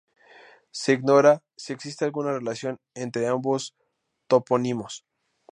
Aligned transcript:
Se 0.71 0.93
ignora 0.93 1.43
si 1.55 1.73
existe 1.73 2.05
alguna 2.05 2.31
relación 2.33 2.79
entre 2.95 3.27
ambos 3.27 3.75
topónimos. 4.25 5.05